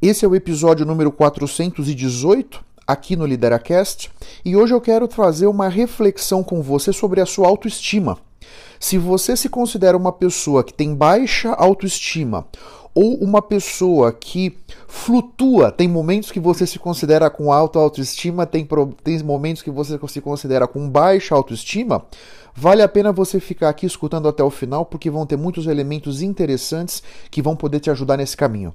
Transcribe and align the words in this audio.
Esse 0.00 0.26
é 0.26 0.28
o 0.28 0.34
episódio 0.34 0.84
número 0.84 1.10
418 1.10 2.62
aqui 2.86 3.16
no 3.16 3.24
Lideracast 3.24 4.10
e 4.44 4.54
hoje 4.54 4.74
eu 4.74 4.80
quero 4.80 5.08
trazer 5.08 5.46
uma 5.46 5.70
reflexão 5.70 6.44
com 6.44 6.62
você 6.62 6.92
sobre 6.92 7.18
a 7.18 7.24
sua 7.24 7.48
autoestima. 7.48 8.18
Se 8.78 8.98
você 8.98 9.34
se 9.34 9.48
considera 9.48 9.96
uma 9.96 10.12
pessoa 10.12 10.62
que 10.62 10.74
tem 10.74 10.94
baixa 10.94 11.50
autoestima 11.54 12.46
ou 12.94 13.14
uma 13.14 13.40
pessoa 13.40 14.12
que 14.12 14.58
flutua, 14.86 15.72
tem 15.72 15.88
momentos 15.88 16.30
que 16.30 16.40
você 16.40 16.66
se 16.66 16.78
considera 16.78 17.30
com 17.30 17.50
alta 17.50 17.78
autoestima, 17.78 18.44
tem, 18.44 18.68
tem 19.02 19.22
momentos 19.22 19.62
que 19.62 19.70
você 19.70 19.98
se 20.08 20.20
considera 20.20 20.66
com 20.66 20.90
baixa 20.90 21.34
autoestima, 21.34 22.04
vale 22.54 22.82
a 22.82 22.88
pena 22.88 23.12
você 23.12 23.40
ficar 23.40 23.70
aqui 23.70 23.86
escutando 23.86 24.28
até 24.28 24.42
o 24.42 24.50
final, 24.50 24.84
porque 24.84 25.10
vão 25.10 25.24
ter 25.24 25.38
muitos 25.38 25.66
elementos 25.66 26.20
interessantes 26.20 27.02
que 27.30 27.40
vão 27.40 27.56
poder 27.56 27.80
te 27.80 27.90
ajudar 27.90 28.18
nesse 28.18 28.36
caminho. 28.36 28.74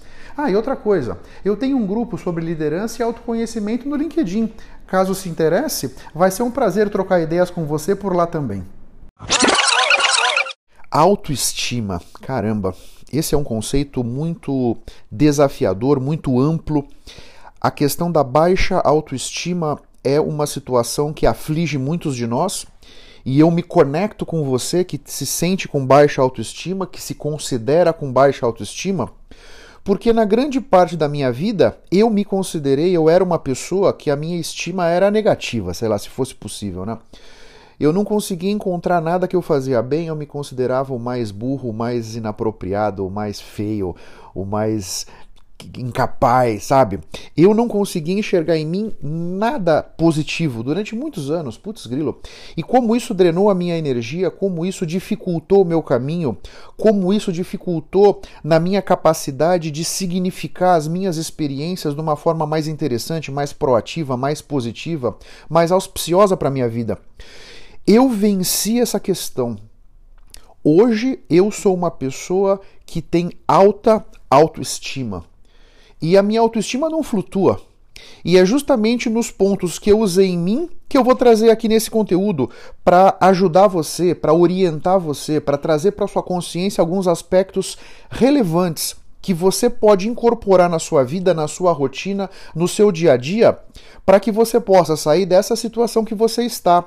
Ah, 0.37 0.49
e 0.49 0.55
outra 0.55 0.75
coisa, 0.75 1.19
eu 1.43 1.55
tenho 1.55 1.77
um 1.77 1.85
grupo 1.85 2.17
sobre 2.17 2.43
liderança 2.43 3.01
e 3.01 3.03
autoconhecimento 3.03 3.87
no 3.87 3.95
LinkedIn. 3.95 4.51
Caso 4.87 5.13
se 5.13 5.29
interesse, 5.29 5.95
vai 6.13 6.31
ser 6.31 6.43
um 6.43 6.51
prazer 6.51 6.89
trocar 6.89 7.21
ideias 7.21 7.49
com 7.49 7.65
você 7.65 7.95
por 7.95 8.15
lá 8.15 8.25
também. 8.25 8.63
Autoestima, 10.89 12.01
caramba, 12.21 12.75
esse 13.11 13.33
é 13.33 13.37
um 13.37 13.43
conceito 13.43 14.03
muito 14.03 14.77
desafiador, 15.11 15.99
muito 15.99 16.39
amplo. 16.39 16.85
A 17.59 17.71
questão 17.71 18.11
da 18.11 18.23
baixa 18.23 18.79
autoestima 18.79 19.79
é 20.03 20.19
uma 20.19 20.47
situação 20.47 21.13
que 21.13 21.25
aflige 21.25 21.77
muitos 21.77 22.15
de 22.15 22.25
nós 22.25 22.65
e 23.25 23.39
eu 23.39 23.51
me 23.51 23.61
conecto 23.61 24.25
com 24.25 24.43
você 24.43 24.83
que 24.83 24.99
se 25.05 25.25
sente 25.25 25.67
com 25.67 25.85
baixa 25.85 26.21
autoestima, 26.21 26.87
que 26.87 27.01
se 27.01 27.13
considera 27.13 27.93
com 27.93 28.11
baixa 28.11 28.45
autoestima, 28.45 29.11
porque 29.83 30.13
na 30.13 30.25
grande 30.25 30.61
parte 30.61 30.95
da 30.95 31.07
minha 31.07 31.31
vida 31.31 31.77
eu 31.91 32.09
me 32.09 32.23
considerei, 32.23 32.95
eu 32.95 33.09
era 33.09 33.23
uma 33.23 33.39
pessoa 33.39 33.93
que 33.93 34.09
a 34.09 34.15
minha 34.15 34.39
estima 34.39 34.87
era 34.87 35.09
negativa, 35.09 35.73
sei 35.73 35.87
lá, 35.87 35.97
se 35.97 36.09
fosse 36.09 36.35
possível, 36.35 36.85
né? 36.85 36.97
Eu 37.79 37.91
não 37.91 38.03
conseguia 38.03 38.51
encontrar 38.51 39.01
nada 39.01 39.27
que 39.27 39.35
eu 39.35 39.41
fazia 39.41 39.81
bem, 39.81 40.05
eu 40.05 40.15
me 40.15 40.27
considerava 40.27 40.93
o 40.93 40.99
mais 40.99 41.31
burro, 41.31 41.71
o 41.71 41.73
mais 41.73 42.15
inapropriado, 42.15 43.07
o 43.07 43.09
mais 43.09 43.41
feio, 43.41 43.95
o 44.35 44.45
mais 44.45 45.07
incapaz, 45.77 46.63
sabe? 46.63 46.99
Eu 47.35 47.53
não 47.53 47.67
conseguia 47.67 48.17
enxergar 48.17 48.57
em 48.57 48.65
mim 48.65 48.91
nada 49.01 49.81
positivo 49.81 50.63
durante 50.63 50.95
muitos 50.95 51.31
anos, 51.31 51.57
putz 51.57 51.85
grilo. 51.85 52.19
E 52.55 52.63
como 52.63 52.95
isso 52.95 53.13
drenou 53.13 53.49
a 53.49 53.55
minha 53.55 53.77
energia, 53.77 54.29
como 54.29 54.65
isso 54.65 54.85
dificultou 54.85 55.61
o 55.61 55.65
meu 55.65 55.81
caminho, 55.81 56.37
como 56.77 57.13
isso 57.13 57.31
dificultou 57.31 58.21
na 58.43 58.59
minha 58.59 58.81
capacidade 58.81 59.71
de 59.71 59.83
significar 59.83 60.75
as 60.75 60.87
minhas 60.87 61.17
experiências 61.17 61.93
de 61.93 62.01
uma 62.01 62.15
forma 62.15 62.45
mais 62.45 62.67
interessante, 62.67 63.31
mais 63.31 63.53
proativa, 63.53 64.17
mais 64.17 64.41
positiva, 64.41 65.17
mais 65.49 65.71
auspiciosa 65.71 66.35
para 66.35 66.49
minha 66.49 66.69
vida. 66.69 66.97
Eu 67.85 68.09
venci 68.09 68.79
essa 68.79 68.99
questão. 68.99 69.57
Hoje 70.63 71.19
eu 71.27 71.49
sou 71.49 71.73
uma 71.73 71.89
pessoa 71.89 72.61
que 72.85 73.01
tem 73.01 73.31
alta 73.47 74.05
autoestima. 74.29 75.25
E 76.01 76.17
a 76.17 76.23
minha 76.23 76.41
autoestima 76.41 76.89
não 76.89 77.03
flutua. 77.03 77.61
E 78.23 78.37
é 78.37 78.45
justamente 78.45 79.09
nos 79.09 79.31
pontos 79.31 79.77
que 79.77 79.91
eu 79.91 79.99
usei 79.99 80.27
em 80.27 80.37
mim 80.37 80.69
que 80.87 80.97
eu 80.97 81.03
vou 81.03 81.15
trazer 81.15 81.49
aqui 81.49 81.67
nesse 81.67 81.89
conteúdo 81.89 82.49
para 82.83 83.15
ajudar 83.21 83.67
você, 83.67 84.13
para 84.13 84.33
orientar 84.33 84.99
você, 84.99 85.39
para 85.39 85.57
trazer 85.57 85.91
para 85.91 86.07
sua 86.07 86.21
consciência 86.21 86.81
alguns 86.81 87.07
aspectos 87.07 87.77
relevantes 88.09 88.95
que 89.21 89.33
você 89.33 89.69
pode 89.69 90.09
incorporar 90.09 90.69
na 90.69 90.79
sua 90.79 91.03
vida, 91.03 91.33
na 91.33 91.47
sua 91.47 91.71
rotina, 91.71 92.29
no 92.55 92.67
seu 92.67 92.91
dia 92.91 93.13
a 93.13 93.17
dia, 93.17 93.57
para 94.05 94.19
que 94.19 94.31
você 94.31 94.59
possa 94.59 94.97
sair 94.97 95.25
dessa 95.25 95.55
situação 95.55 96.03
que 96.03 96.15
você 96.15 96.43
está 96.43 96.83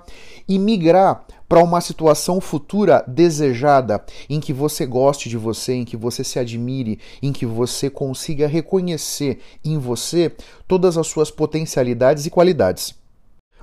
e 0.48 0.58
migrar 0.58 1.24
para 1.48 1.62
uma 1.62 1.80
situação 1.80 2.40
futura 2.40 3.04
desejada, 3.06 4.04
em 4.28 4.40
que 4.40 4.52
você 4.52 4.86
goste 4.86 5.28
de 5.28 5.36
você, 5.36 5.74
em 5.74 5.84
que 5.84 5.96
você 5.96 6.24
se 6.24 6.38
admire, 6.38 6.98
em 7.22 7.32
que 7.32 7.46
você 7.46 7.90
consiga 7.90 8.46
reconhecer 8.46 9.40
em 9.64 9.78
você 9.78 10.32
todas 10.66 10.96
as 10.96 11.06
suas 11.06 11.30
potencialidades 11.30 12.26
e 12.26 12.30
qualidades. 12.30 12.94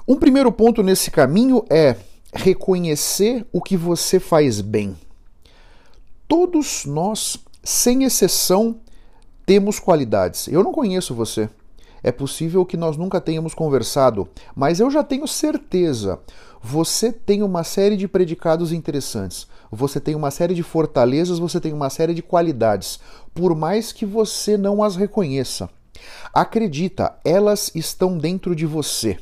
Um 0.07 0.15
primeiro 0.15 0.51
ponto 0.51 0.81
nesse 0.81 1.11
caminho 1.11 1.63
é 1.69 1.95
reconhecer 2.33 3.45
o 3.51 3.61
que 3.61 3.75
você 3.75 4.19
faz 4.19 4.61
bem. 4.61 4.95
Todos 6.27 6.85
nós, 6.85 7.37
sem 7.63 8.03
exceção, 8.03 8.79
temos 9.45 9.79
qualidades. 9.79 10.47
Eu 10.47 10.63
não 10.63 10.71
conheço 10.71 11.13
você. 11.13 11.49
É 12.03 12.11
possível 12.11 12.65
que 12.65 12.75
nós 12.75 12.97
nunca 12.97 13.21
tenhamos 13.21 13.53
conversado, 13.53 14.27
mas 14.55 14.79
eu 14.79 14.89
já 14.89 15.03
tenho 15.03 15.27
certeza. 15.27 16.19
Você 16.61 17.11
tem 17.11 17.43
uma 17.43 17.63
série 17.63 17.97
de 17.97 18.07
predicados 18.07 18.71
interessantes, 18.71 19.47
você 19.71 19.99
tem 19.99 20.15
uma 20.15 20.31
série 20.31 20.53
de 20.53 20.63
fortalezas, 20.63 21.39
você 21.39 21.59
tem 21.59 21.73
uma 21.73 21.89
série 21.89 22.13
de 22.13 22.21
qualidades, 22.21 22.99
por 23.33 23.55
mais 23.55 23.91
que 23.91 24.05
você 24.05 24.57
não 24.57 24.83
as 24.83 24.95
reconheça. 24.95 25.69
Acredita, 26.33 27.15
elas 27.23 27.71
estão 27.75 28.17
dentro 28.17 28.55
de 28.55 28.65
você. 28.65 29.17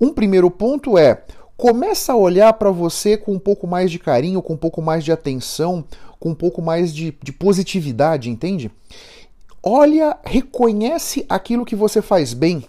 Um 0.00 0.12
primeiro 0.12 0.50
ponto 0.50 0.96
é 0.96 1.24
começa 1.56 2.12
a 2.12 2.16
olhar 2.16 2.52
para 2.52 2.70
você 2.70 3.16
com 3.16 3.32
um 3.32 3.38
pouco 3.38 3.66
mais 3.66 3.90
de 3.90 3.98
carinho, 3.98 4.40
com 4.40 4.52
um 4.52 4.56
pouco 4.56 4.80
mais 4.80 5.04
de 5.04 5.10
atenção, 5.10 5.84
com 6.20 6.30
um 6.30 6.34
pouco 6.34 6.62
mais 6.62 6.94
de, 6.94 7.16
de 7.20 7.32
positividade, 7.32 8.30
entende? 8.30 8.70
Olha, 9.68 10.16
reconhece 10.24 11.26
aquilo 11.28 11.64
que 11.64 11.76
você 11.76 12.00
faz 12.00 12.32
bem 12.32 12.64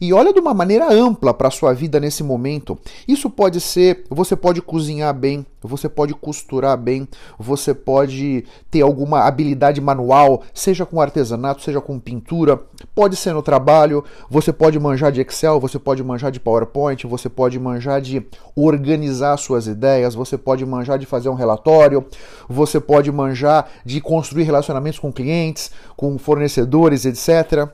e 0.00 0.12
olha 0.12 0.32
de 0.32 0.38
uma 0.38 0.54
maneira 0.54 0.92
ampla 0.92 1.34
para 1.34 1.48
a 1.48 1.50
sua 1.50 1.72
vida 1.74 1.98
nesse 1.98 2.22
momento. 2.22 2.78
Isso 3.08 3.28
pode 3.28 3.60
ser, 3.60 4.04
você 4.08 4.36
pode 4.36 4.62
cozinhar 4.62 5.12
bem, 5.12 5.44
você 5.68 5.88
pode 5.88 6.14
costurar 6.14 6.76
bem, 6.76 7.08
você 7.38 7.74
pode 7.74 8.44
ter 8.70 8.82
alguma 8.82 9.26
habilidade 9.26 9.80
manual, 9.80 10.42
seja 10.52 10.84
com 10.84 11.00
artesanato, 11.00 11.62
seja 11.62 11.80
com 11.80 11.98
pintura, 11.98 12.60
pode 12.94 13.16
ser 13.16 13.32
no 13.32 13.42
trabalho, 13.42 14.04
você 14.28 14.52
pode 14.52 14.78
manjar 14.78 15.10
de 15.10 15.20
Excel, 15.20 15.58
você 15.58 15.78
pode 15.78 16.02
manjar 16.02 16.30
de 16.30 16.40
PowerPoint, 16.40 17.06
você 17.06 17.28
pode 17.28 17.58
manjar 17.58 18.00
de 18.00 18.26
organizar 18.54 19.36
suas 19.36 19.66
ideias, 19.66 20.14
você 20.14 20.36
pode 20.36 20.64
manjar 20.66 20.98
de 20.98 21.06
fazer 21.06 21.28
um 21.28 21.34
relatório, 21.34 22.06
você 22.48 22.78
pode 22.78 23.10
manjar 23.10 23.68
de 23.84 24.00
construir 24.00 24.44
relacionamentos 24.44 24.98
com 24.98 25.12
clientes, 25.12 25.70
com 25.96 26.18
fornecedores, 26.18 27.04
etc. 27.04 27.68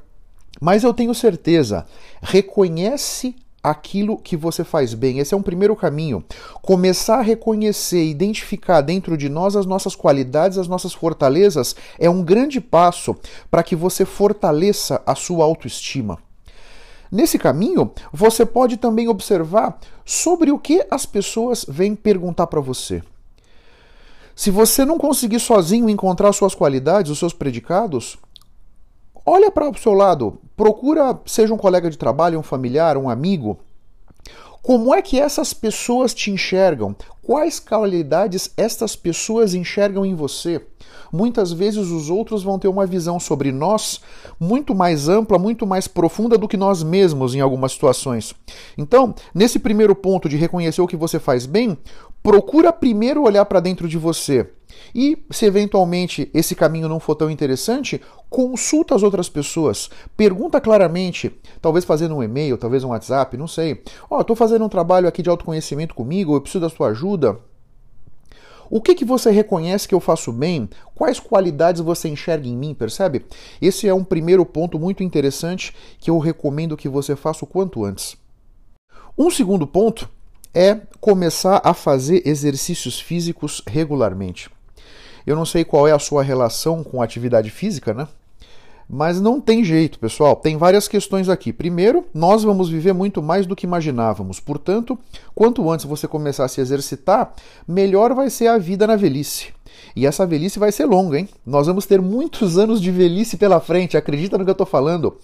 Mas 0.61 0.85
eu 0.85 0.93
tenho 0.93 1.15
certeza, 1.15 1.87
reconhece 2.23 3.35
aquilo 3.63 4.17
que 4.17 4.37
você 4.37 4.65
faz 4.65 4.95
bem. 4.95 5.19
Esse 5.19 5.35
é 5.35 5.37
um 5.37 5.43
primeiro 5.43 5.77
caminho. 5.77 6.25
Começar 6.63 7.19
a 7.19 7.23
reconhecer, 7.23 8.05
identificar 8.05 8.81
dentro 8.81 9.17
de 9.17 9.29
nós 9.29 9.57
as 9.57 9.67
nossas 9.67 9.95
qualidades, 9.95 10.59
as 10.59 10.69
nossas 10.69 10.93
fortalezas, 10.93 11.77
é 11.99 12.09
um 12.09 12.23
grande 12.23 12.61
passo 12.61 13.17
para 13.51 13.63
que 13.63 13.77
você 13.77 14.05
fortaleça 14.05 15.03
a 15.07 15.15
sua 15.15 15.45
autoestima. 15.45 16.19
Nesse 17.11 17.39
caminho, 17.39 17.91
você 18.13 18.47
pode 18.47 18.77
também 18.77 19.09
observar 19.09 19.79
sobre 20.05 20.53
o 20.53 20.59
que 20.59 20.87
as 20.91 21.05
pessoas 21.05 21.67
vêm 21.69 21.97
perguntar 21.97 22.47
para 22.47 22.61
você. 22.61 23.03
Se 24.37 24.51
você 24.51 24.85
não 24.85 24.97
conseguir 24.97 25.41
sozinho 25.41 25.91
encontrar 25.91 26.33
suas 26.33 26.55
qualidades, 26.55 27.11
os 27.11 27.19
seus 27.19 27.33
predicados, 27.33 28.17
Olha 29.25 29.51
para 29.51 29.69
o 29.69 29.77
seu 29.77 29.93
lado, 29.93 30.39
procura, 30.57 31.19
seja 31.27 31.53
um 31.53 31.59
colega 31.59 31.91
de 31.91 31.99
trabalho, 31.99 32.39
um 32.39 32.43
familiar, 32.43 32.97
um 32.97 33.09
amigo. 33.09 33.59
Como 34.63 34.95
é 34.95 35.01
que 35.01 35.19
essas 35.19 35.55
pessoas 35.55 36.13
te 36.13 36.31
enxergam? 36.31 36.95
Quais 37.23 37.59
qualidades 37.59 38.53
estas 38.57 38.95
pessoas 38.95 39.55
enxergam 39.55 40.05
em 40.05 40.15
você? 40.15 40.61
Muitas 41.13 41.53
vezes 41.53 41.89
os 41.91 42.11
outros 42.11 42.43
vão 42.43 42.59
ter 42.59 42.69
uma 42.69 42.87
visão 42.87 43.19
sobre 43.19 43.51
nós 43.51 44.01
muito 44.39 44.75
mais 44.75 45.09
ampla, 45.09 45.39
muito 45.39 45.67
mais 45.67 45.89
profunda 45.89 46.37
do 46.37 46.47
que 46.47 46.57
nós 46.57 46.83
mesmos 46.83 47.35
em 47.35 47.41
algumas 47.41 47.73
situações. 47.73 48.35
Então, 48.77 49.15
nesse 49.35 49.59
primeiro 49.59 49.95
ponto 49.95 50.29
de 50.29 50.37
reconhecer 50.37 50.83
o 50.83 50.87
que 50.87 50.97
você 50.97 51.19
faz 51.19 51.47
bem, 51.47 51.77
procura 52.23 52.73
primeiro 52.73 53.23
olhar 53.23 53.45
para 53.47 53.61
dentro 53.61 53.89
de 53.89 53.97
você. 53.97 54.49
E 54.95 55.19
se 55.31 55.47
eventualmente 55.47 56.31
esse 56.35 56.55
caminho 56.55 56.89
não 56.89 57.01
for 57.01 57.15
tão 57.15 57.31
interessante, 57.31 58.01
consulta 58.29 58.95
as 58.95 59.03
outras 59.03 59.29
pessoas, 59.29 59.91
pergunta 60.17 60.61
claramente, 60.61 61.33
talvez 61.61 61.85
fazendo 61.85 62.17
um 62.17 62.23
e-mail, 62.23 62.59
talvez 62.59 62.85
um 62.85 62.89
WhatsApp, 62.89 63.37
não 63.37 63.47
sei. 63.47 63.83
Ó, 64.09 64.19
oh, 64.19 64.21
estou 64.21 64.37
fazendo 64.37 64.65
um 64.65 64.69
trabalho 64.69 65.09
aqui 65.09 65.23
de 65.23 65.31
autoconhecimento 65.31 65.95
comigo, 65.95 66.35
eu 66.35 66.41
preciso 66.41 66.61
da 66.61 66.71
sua 66.71 66.89
ajuda. 66.89 67.39
O 68.71 68.81
que, 68.81 68.95
que 68.95 69.05
você 69.05 69.33
reconhece 69.33 69.89
que 69.89 69.95
eu 69.95 69.99
faço 69.99 70.31
bem? 70.31 70.71
Quais 70.95 71.19
qualidades 71.19 71.81
você 71.81 72.09
enxerga 72.09 72.47
em 72.47 72.57
mim, 72.57 72.73
percebe? 72.73 73.27
Esse 73.61 73.89
é 73.89 73.93
um 73.93 74.05
primeiro 74.05 74.47
ponto 74.47 74.79
muito 74.79 75.03
interessante 75.03 75.75
que 75.99 76.09
eu 76.09 76.19
recomendo 76.19 76.77
que 76.77 76.89
você 76.89 77.17
faça 77.17 77.45
o 77.45 77.49
quanto 77.49 77.85
antes. 77.85 78.17
Um 79.19 79.29
segundo 79.29 79.67
ponto 79.67 80.09
é 80.55 80.81
começar 81.01 81.61
a 81.65 81.75
fazer 81.75 82.23
exercícios 82.25 83.01
físicos 83.01 83.61
regularmente. 83.67 84.49
Eu 85.27 85.37
não 85.37 85.45
sei 85.45 85.65
qual 85.65 85.87
é 85.87 85.93
a 85.93 85.99
sua 85.99 86.23
relação 86.23 86.83
com 86.83 87.01
a 87.01 87.05
atividade 87.05 87.51
física, 87.51 87.95
né? 87.95 88.09
Mas 88.93 89.21
não 89.21 89.41
tem 89.41 89.63
jeito, 89.63 90.01
pessoal. 90.01 90.35
Tem 90.35 90.57
várias 90.57 90.89
questões 90.89 91.29
aqui. 91.29 91.53
Primeiro, 91.53 92.07
nós 92.13 92.43
vamos 92.43 92.69
viver 92.69 92.93
muito 92.93 93.23
mais 93.23 93.47
do 93.47 93.55
que 93.55 93.65
imaginávamos. 93.65 94.41
Portanto, 94.41 94.99
quanto 95.33 95.71
antes 95.71 95.87
você 95.87 96.09
começar 96.09 96.45
a 96.45 96.49
se 96.49 96.61
exercitar, 96.61 97.33
melhor 97.69 98.13
vai 98.15 98.29
ser 98.29 98.49
a 98.49 98.59
vida 98.59 98.89
na 98.89 98.97
velhice. 98.97 99.55
E 99.95 100.07
essa 100.07 100.27
velhice 100.27 100.59
vai 100.59 100.73
ser 100.73 100.87
longa, 100.87 101.21
hein? 101.21 101.29
Nós 101.47 101.69
vamos 101.69 101.87
ter 101.87 102.01
muitos 102.01 102.59
anos 102.59 102.81
de 102.81 102.91
velhice 102.91 103.37
pela 103.37 103.61
frente, 103.61 103.97
acredita 103.97 104.37
no 104.37 104.45
que 104.45 104.51
eu 104.51 104.53
estou 104.53 104.67
falando. 104.67 105.17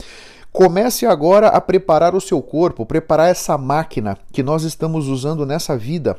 Comece 0.53 1.05
agora 1.05 1.49
a 1.49 1.61
preparar 1.61 2.15
o 2.15 2.21
seu 2.21 2.41
corpo, 2.41 2.87
preparar 2.87 3.29
essa 3.29 3.59
máquina 3.59 4.17
que 4.33 4.45
nós 4.45 4.63
estamos 4.63 5.09
usando 5.09 5.45
nessa 5.45 5.77
vida 5.77 6.19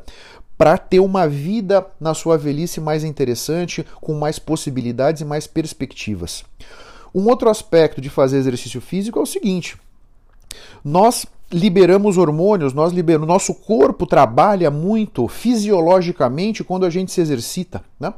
para 0.58 0.76
ter 0.76 0.98
uma 0.98 1.28
vida 1.28 1.86
na 2.00 2.12
sua 2.12 2.36
velhice 2.36 2.80
mais 2.80 3.04
interessante, 3.04 3.86
com 4.00 4.12
mais 4.12 4.40
possibilidades 4.40 5.22
e 5.22 5.24
mais 5.24 5.46
perspectivas. 5.46 6.44
Um 7.14 7.26
outro 7.28 7.48
aspecto 7.48 8.00
de 8.00 8.10
fazer 8.10 8.38
exercício 8.38 8.80
físico 8.80 9.20
é 9.20 9.22
o 9.22 9.26
seguinte: 9.26 9.78
nós 10.84 11.24
liberamos 11.50 12.18
hormônios, 12.18 12.74
nós 12.74 12.92
liberamos, 12.92 13.28
nosso 13.28 13.54
corpo 13.54 14.04
trabalha 14.04 14.70
muito 14.70 15.26
fisiologicamente 15.28 16.62
quando 16.64 16.84
a 16.84 16.90
gente 16.90 17.12
se 17.12 17.20
exercita, 17.20 17.82
né? 17.98 18.12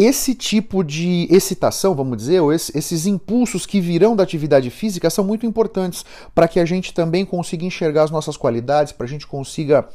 Esse 0.00 0.32
tipo 0.32 0.84
de 0.84 1.26
excitação, 1.28 1.92
vamos 1.92 2.18
dizer, 2.18 2.38
ou 2.38 2.52
esses 2.52 3.04
impulsos 3.04 3.66
que 3.66 3.80
virão 3.80 4.14
da 4.14 4.22
atividade 4.22 4.70
física 4.70 5.10
são 5.10 5.24
muito 5.24 5.44
importantes 5.44 6.04
para 6.32 6.46
que 6.46 6.60
a 6.60 6.64
gente 6.64 6.94
também 6.94 7.24
consiga 7.24 7.64
enxergar 7.64 8.04
as 8.04 8.10
nossas 8.12 8.36
qualidades, 8.36 8.92
para 8.92 9.06
a 9.06 9.08
gente 9.08 9.26
consiga 9.26 9.88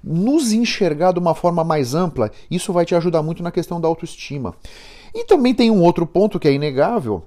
nos 0.00 0.52
enxergar 0.52 1.10
de 1.10 1.18
uma 1.18 1.34
forma 1.34 1.64
mais 1.64 1.92
ampla. 1.92 2.30
Isso 2.48 2.72
vai 2.72 2.84
te 2.84 2.94
ajudar 2.94 3.20
muito 3.20 3.42
na 3.42 3.50
questão 3.50 3.80
da 3.80 3.88
autoestima. 3.88 4.54
E 5.12 5.24
também 5.24 5.52
tem 5.52 5.72
um 5.72 5.82
outro 5.82 6.06
ponto 6.06 6.38
que 6.38 6.46
é 6.46 6.52
inegável, 6.52 7.24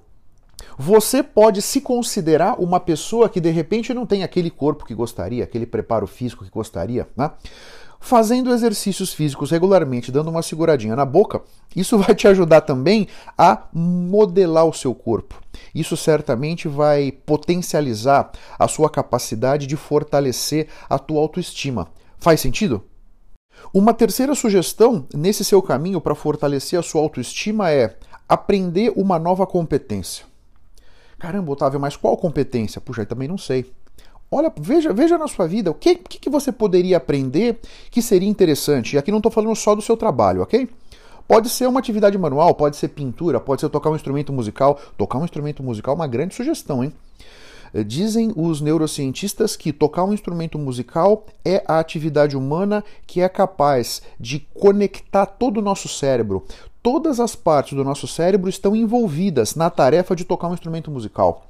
você 0.78 1.22
pode 1.22 1.62
se 1.62 1.82
considerar 1.82 2.56
uma 2.58 2.80
pessoa 2.80 3.28
que 3.28 3.42
de 3.42 3.50
repente 3.50 3.94
não 3.94 4.06
tem 4.06 4.24
aquele 4.24 4.50
corpo 4.50 4.86
que 4.86 4.96
gostaria, 4.96 5.44
aquele 5.44 5.66
preparo 5.66 6.08
físico 6.08 6.46
que 6.46 6.50
gostaria, 6.50 7.10
né? 7.18 7.30
Fazendo 8.04 8.52
exercícios 8.52 9.14
físicos 9.14 9.52
regularmente, 9.52 10.12
dando 10.12 10.32
uma 10.32 10.42
seguradinha 10.42 10.96
na 10.96 11.06
boca, 11.06 11.44
isso 11.76 11.96
vai 12.00 12.16
te 12.16 12.28
ajudar 12.28 12.62
também 12.62 13.08
a 13.38 13.68
modelar 13.72 14.66
o 14.66 14.74
seu 14.74 14.94
corpo. 14.94 15.40
Isso 15.74 15.96
certamente 15.96 16.68
vai 16.68 17.12
potencializar 17.12 18.32
a 18.58 18.68
sua 18.68 18.90
capacidade 18.90 19.68
de 19.68 19.78
fortalecer 19.78 20.68
a 20.90 20.98
tua 20.98 21.22
autoestima. 21.22 21.90
Faz 22.18 22.42
sentido? 22.42 22.84
Uma 23.72 23.94
terceira 23.94 24.34
sugestão 24.34 25.06
nesse 25.14 25.46
seu 25.46 25.62
caminho 25.62 26.02
para 26.02 26.16
fortalecer 26.16 26.80
a 26.80 26.84
sua 26.84 27.02
autoestima 27.02 27.72
é 27.72 27.96
aprender 28.28 28.92
uma 28.96 29.20
nova 29.20 29.46
competência. 29.46 30.26
Caramba, 31.20 31.52
Otávio, 31.52 31.80
mas 31.80 31.96
qual 31.96 32.18
competência? 32.18 32.82
Puxa, 32.82 33.04
eu 33.04 33.06
também 33.06 33.28
não 33.28 33.38
sei. 33.38 33.72
Olha, 34.34 34.52
veja, 34.58 34.94
veja 34.94 35.18
na 35.18 35.28
sua 35.28 35.46
vida 35.46 35.70
o 35.70 35.74
que, 35.74 35.94
que, 35.96 36.18
que 36.18 36.30
você 36.30 36.54
poderia 36.54 36.96
aprender 36.96 37.60
que 37.90 38.02
seria 38.02 38.30
interessante. 38.30 38.96
E 38.96 38.98
aqui 38.98 39.12
não 39.12 39.20
estou 39.20 39.32
falando 39.32 39.54
só 39.58 39.76
do 39.76 39.82
seu 39.82 39.98
trabalho, 39.98 40.42
ok? 40.42 40.70
Pode 41.28 41.50
ser 41.50 41.68
uma 41.68 41.82
atividade 41.82 42.18
manual, 42.18 42.56
pode 42.56 42.78
ser 42.78 42.88
pintura, 42.90 43.42
pode 43.42 43.60
ser 43.60 43.70
tocar 43.70 43.90
um 43.90 43.96
instrumento 43.96 44.32
musical. 44.32 44.80
Tocar 44.98 45.18
um 45.18 45.26
instrumento 45.26 45.62
musical 45.62 45.94
é 45.94 45.96
uma 45.96 46.08
grande 46.08 46.34
sugestão, 46.34 46.82
hein? 46.82 46.94
Eh, 47.74 47.84
dizem 47.84 48.32
os 48.36 48.62
neurocientistas 48.62 49.58
que 49.58 49.74
tocar 49.74 50.06
um 50.06 50.14
instrumento 50.14 50.58
musical 50.58 51.26
é 51.44 51.64
a 51.68 51.80
atividade 51.80 52.38
humana 52.38 52.84
que 53.06 53.22
é 53.22 53.28
capaz 53.28 54.02
de 54.18 54.40
conectar 54.54 55.26
todo 55.26 55.58
o 55.58 55.62
nosso 55.62 55.90
cérebro, 55.90 56.46
todas 56.84 57.20
as 57.20 57.36
partes 57.36 57.74
do 57.74 57.84
nosso 57.84 58.08
cérebro 58.08 58.50
estão 58.50 58.76
envolvidas 58.76 59.56
na 59.56 59.70
tarefa 59.70 60.16
de 60.16 60.26
tocar 60.26 60.48
um 60.48 60.54
instrumento 60.54 60.90
musical. 60.90 61.46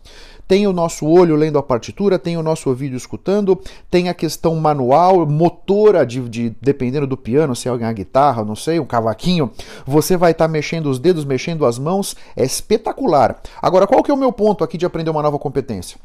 Tem 0.47 0.67
o 0.67 0.73
nosso 0.73 1.07
olho 1.07 1.35
lendo 1.35 1.57
a 1.57 1.63
partitura, 1.63 2.19
tem 2.19 2.35
o 2.35 2.43
nosso 2.43 2.67
ouvido 2.67 2.95
escutando, 2.95 3.57
tem 3.89 4.09
a 4.09 4.13
questão 4.13 4.55
manual, 4.55 5.25
motora, 5.25 6.05
de, 6.05 6.19
de 6.27 6.55
dependendo 6.61 7.07
do 7.07 7.15
piano, 7.15 7.55
se 7.55 7.69
é 7.69 7.71
uma 7.71 7.93
guitarra, 7.93 8.43
não 8.43 8.55
sei, 8.55 8.79
um 8.79 8.85
cavaquinho, 8.85 9.49
você 9.85 10.17
vai 10.17 10.31
estar 10.31 10.45
tá 10.45 10.51
mexendo 10.51 10.87
os 10.87 10.99
dedos, 10.99 11.23
mexendo 11.23 11.65
as 11.65 11.79
mãos, 11.79 12.15
é 12.35 12.43
espetacular. 12.43 13.41
Agora, 13.61 13.87
qual 13.87 14.03
que 14.03 14.11
é 14.11 14.13
o 14.13 14.17
meu 14.17 14.33
ponto 14.33 14.63
aqui 14.63 14.77
de 14.77 14.85
aprender 14.85 15.09
uma 15.09 15.23
nova 15.23 15.39
competência? 15.39 15.97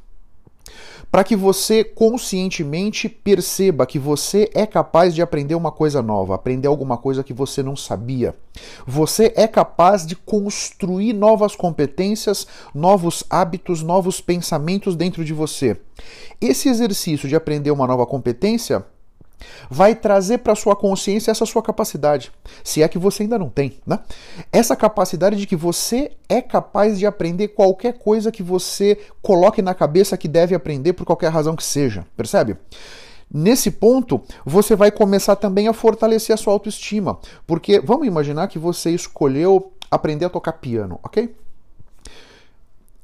Para 1.10 1.24
que 1.24 1.36
você 1.36 1.84
conscientemente 1.84 3.08
perceba 3.08 3.86
que 3.86 3.98
você 3.98 4.50
é 4.54 4.66
capaz 4.66 5.14
de 5.14 5.22
aprender 5.22 5.54
uma 5.54 5.72
coisa 5.72 6.02
nova, 6.02 6.34
aprender 6.34 6.68
alguma 6.68 6.96
coisa 6.96 7.24
que 7.24 7.32
você 7.32 7.62
não 7.62 7.76
sabia. 7.76 8.34
Você 8.86 9.32
é 9.36 9.46
capaz 9.46 10.06
de 10.06 10.16
construir 10.16 11.12
novas 11.12 11.54
competências, 11.54 12.46
novos 12.74 13.24
hábitos, 13.30 13.82
novos 13.82 14.20
pensamentos 14.20 14.96
dentro 14.96 15.24
de 15.24 15.32
você. 15.32 15.76
Esse 16.40 16.68
exercício 16.68 17.28
de 17.28 17.36
aprender 17.36 17.70
uma 17.70 17.86
nova 17.86 18.06
competência 18.06 18.84
vai 19.70 19.94
trazer 19.94 20.38
para 20.38 20.54
sua 20.54 20.74
consciência 20.74 21.30
essa 21.30 21.46
sua 21.46 21.62
capacidade, 21.62 22.32
se 22.64 22.82
é 22.82 22.88
que 22.88 22.98
você 22.98 23.22
ainda 23.22 23.38
não 23.38 23.48
tem, 23.48 23.78
né? 23.86 24.00
Essa 24.52 24.76
capacidade 24.76 25.36
de 25.36 25.46
que 25.46 25.56
você 25.56 26.12
é 26.28 26.40
capaz 26.40 26.98
de 26.98 27.06
aprender 27.06 27.48
qualquer 27.48 27.94
coisa 27.94 28.32
que 28.32 28.42
você 28.42 28.98
coloque 29.22 29.62
na 29.62 29.74
cabeça 29.74 30.16
que 30.16 30.28
deve 30.28 30.54
aprender 30.54 30.92
por 30.92 31.04
qualquer 31.04 31.30
razão 31.30 31.56
que 31.56 31.64
seja, 31.64 32.06
percebe? 32.16 32.56
Nesse 33.32 33.72
ponto, 33.72 34.22
você 34.44 34.76
vai 34.76 34.90
começar 34.90 35.34
também 35.36 35.66
a 35.66 35.72
fortalecer 35.72 36.32
a 36.32 36.36
sua 36.36 36.52
autoestima, 36.52 37.18
porque 37.46 37.80
vamos 37.80 38.06
imaginar 38.06 38.46
que 38.46 38.58
você 38.58 38.90
escolheu 38.90 39.72
aprender 39.90 40.24
a 40.24 40.30
tocar 40.30 40.52
piano, 40.52 41.00
ok? 41.02 41.34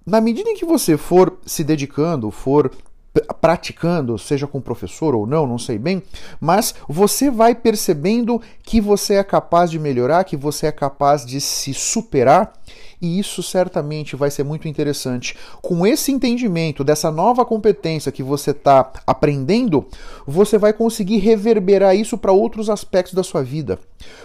Na 0.06 0.20
medida 0.20 0.50
em 0.50 0.56
que 0.56 0.64
você 0.64 0.96
for 0.96 1.38
se 1.44 1.62
dedicando, 1.62 2.30
for 2.30 2.70
praticando, 3.40 4.19
seja 4.19 4.47
com 4.47 4.61
professor 4.61 5.14
ou 5.14 5.26
não, 5.26 5.47
não 5.47 5.59
sei 5.59 5.78
bem, 5.78 6.02
mas 6.40 6.75
você 6.88 7.31
vai 7.31 7.54
percebendo 7.54 8.40
que 8.62 8.81
você 8.81 9.14
é 9.14 9.25
capaz 9.25 9.71
de 9.71 9.78
melhorar, 9.78 10.25
que 10.25 10.37
você 10.37 10.66
é 10.66 10.73
capaz 10.73 11.26
de 11.26 11.40
se 11.40 11.75
superar 11.75 12.52
e 13.00 13.18
isso 13.18 13.42
certamente 13.42 14.14
vai 14.14 14.30
ser 14.30 14.44
muito 14.44 14.68
interessante. 14.68 15.36
Com 15.60 15.86
esse 15.86 16.12
entendimento 16.12 16.84
dessa 16.84 17.10
nova 17.10 17.44
competência 17.44 18.12
que 18.12 18.22
você 18.22 18.52
está 18.52 18.92
aprendendo, 19.06 19.86
você 20.26 20.56
vai 20.56 20.72
conseguir 20.72 21.18
reverberar 21.18 21.96
isso 21.96 22.16
para 22.16 22.32
outros 22.32 22.70
aspectos 22.70 23.14
da 23.14 23.22
sua 23.22 23.42
vida. 23.42 23.78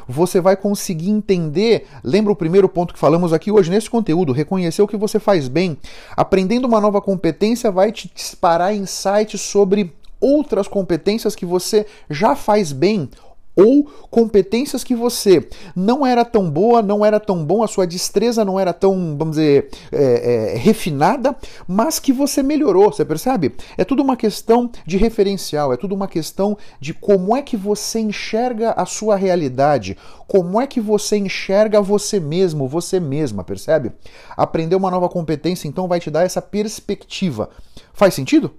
Você 0.07 0.39
vai 0.39 0.55
conseguir 0.55 1.09
entender, 1.09 1.87
lembra 2.03 2.31
o 2.31 2.35
primeiro 2.35 2.69
ponto 2.69 2.93
que 2.93 2.99
falamos 2.99 3.33
aqui 3.33 3.51
hoje 3.51 3.71
nesse 3.71 3.89
conteúdo, 3.89 4.31
reconhecer 4.31 4.81
o 4.81 4.87
que 4.87 4.97
você 4.97 5.19
faz 5.19 5.47
bem. 5.47 5.77
Aprendendo 6.15 6.65
uma 6.65 6.81
nova 6.81 7.01
competência 7.01 7.71
vai 7.71 7.91
te 7.91 8.11
disparar 8.13 8.75
insights 8.75 9.41
sobre 9.41 9.93
outras 10.19 10.67
competências 10.67 11.35
que 11.35 11.45
você 11.45 11.85
já 12.09 12.35
faz 12.35 12.71
bem 12.71 13.09
ou 13.57 13.85
competências 14.11 14.83
que 14.83 14.95
você 14.95 15.49
não 15.75 16.05
era 16.05 16.23
tão 16.23 16.49
boa, 16.49 16.83
não 16.83 17.03
era 17.03 17.19
tão 17.19 17.43
bom, 17.43 17.63
a 17.63 17.67
sua 17.67 17.87
destreza 17.87 18.45
não 18.45 18.59
era 18.59 18.71
tão, 18.71 19.17
vamos 19.17 19.35
dizer, 19.37 19.69
é, 19.91 20.53
é, 20.53 20.57
refinada, 20.57 21.35
mas 21.67 21.99
que 21.99 22.13
você 22.13 22.43
melhorou, 22.43 22.91
você 22.91 23.03
percebe? 23.03 23.55
É 23.75 23.83
tudo 23.83 24.03
uma 24.03 24.15
questão 24.15 24.69
de 24.85 24.95
referencial, 24.95 25.73
é 25.73 25.77
tudo 25.77 25.95
uma 25.95 26.07
questão 26.07 26.55
de 26.79 26.93
como 26.93 27.35
é 27.35 27.41
que 27.41 27.57
você 27.57 27.99
enxerga 27.99 28.71
a 28.71 28.85
sua 28.85 29.15
realidade, 29.15 29.97
como 30.27 30.61
é 30.61 30.67
que 30.67 30.79
você 30.79 31.17
enxerga 31.17 31.81
você 31.81 32.19
mesmo, 32.19 32.67
você 32.67 32.99
mesma, 32.99 33.43
percebe? 33.43 33.91
Aprender 34.35 34.75
uma 34.75 34.91
nova 34.91 35.09
competência 35.09 35.67
então 35.67 35.87
vai 35.87 35.99
te 35.99 36.11
dar 36.11 36.23
essa 36.23 36.41
perspectiva. 36.41 37.49
Faz 37.91 38.13
sentido? 38.13 38.53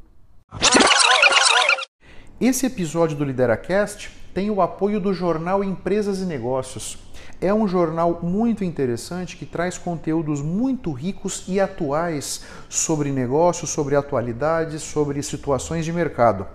Esse 2.40 2.66
episódio 2.66 3.16
do 3.16 3.24
LideraCast 3.24 4.17
tem 4.38 4.50
o 4.50 4.62
apoio 4.62 5.00
do 5.00 5.12
jornal 5.12 5.64
Empresas 5.64 6.20
e 6.20 6.24
Negócios. 6.24 6.96
É 7.40 7.52
um 7.52 7.66
jornal 7.66 8.20
muito 8.22 8.62
interessante 8.62 9.36
que 9.36 9.44
traz 9.44 9.76
conteúdos 9.76 10.40
muito 10.40 10.92
ricos 10.92 11.42
e 11.48 11.58
atuais 11.58 12.44
sobre 12.68 13.10
negócios, 13.10 13.68
sobre 13.70 13.96
atualidades, 13.96 14.80
sobre 14.80 15.20
situações 15.24 15.84
de 15.84 15.92
mercado. 15.92 16.46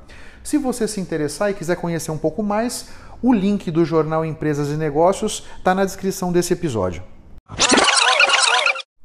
Se 0.41 0.57
você 0.57 0.87
se 0.87 1.01
interessar 1.01 1.51
e 1.51 1.53
quiser 1.53 1.75
conhecer 1.75 2.09
um 2.09 2.17
pouco 2.17 2.41
mais, 2.41 2.87
o 3.21 3.33
link 3.33 3.69
do 3.69 3.83
jornal 3.83 4.23
Empresas 4.23 4.69
e 4.69 4.77
Negócios 4.77 5.43
está 5.57 5.75
na 5.75 5.83
descrição 5.83 6.31
desse 6.31 6.53
episódio. 6.53 7.03